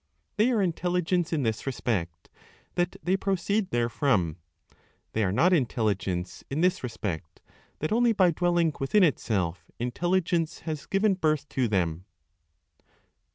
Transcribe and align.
They 0.37 0.49
are 0.49 0.63
Intelligence 0.63 1.31
in 1.31 1.43
this 1.43 1.67
respect, 1.67 2.27
that 2.73 2.95
they 3.03 3.15
proceed 3.15 3.69
therefrom. 3.69 4.37
They 5.13 5.23
are 5.23 5.31
not 5.31 5.53
Intelligence 5.53 6.43
in 6.49 6.61
this 6.61 6.81
respect 6.81 7.39
that 7.77 7.91
only 7.91 8.11
by 8.11 8.31
dwelling 8.31 8.73
within 8.79 9.03
itself 9.03 9.69
Intelligence 9.77 10.61
has 10.61 10.87
given 10.87 11.13
birth 11.13 11.47
to 11.49 11.67
them. 11.67 12.05